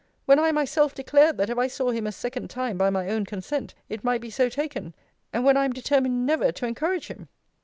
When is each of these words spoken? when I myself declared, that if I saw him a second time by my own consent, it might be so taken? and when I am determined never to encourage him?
when 0.25 0.39
I 0.39 0.51
myself 0.51 0.95
declared, 0.95 1.37
that 1.37 1.51
if 1.51 1.59
I 1.59 1.67
saw 1.67 1.91
him 1.91 2.07
a 2.07 2.11
second 2.11 2.49
time 2.49 2.75
by 2.75 2.89
my 2.89 3.07
own 3.07 3.23
consent, 3.23 3.75
it 3.87 4.03
might 4.03 4.19
be 4.19 4.31
so 4.31 4.49
taken? 4.49 4.95
and 5.31 5.45
when 5.45 5.57
I 5.57 5.63
am 5.65 5.73
determined 5.73 6.25
never 6.25 6.51
to 6.53 6.65
encourage 6.65 7.05
him? 7.07 7.27